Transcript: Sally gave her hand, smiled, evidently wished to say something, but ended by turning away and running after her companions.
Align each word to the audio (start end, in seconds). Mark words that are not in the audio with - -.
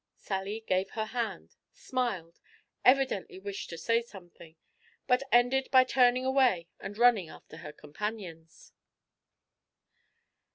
Sally 0.15 0.61
gave 0.65 0.89
her 0.93 1.05
hand, 1.05 1.57
smiled, 1.73 2.39
evidently 2.83 3.37
wished 3.37 3.69
to 3.69 3.77
say 3.77 4.01
something, 4.01 4.55
but 5.05 5.21
ended 5.31 5.69
by 5.69 5.83
turning 5.83 6.25
away 6.25 6.67
and 6.79 6.97
running 6.97 7.29
after 7.29 7.57
her 7.57 7.71
companions. 7.71 8.73